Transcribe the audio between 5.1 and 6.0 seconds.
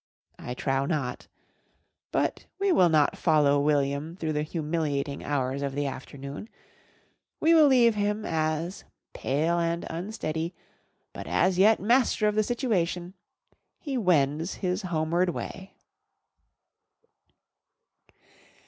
hours of the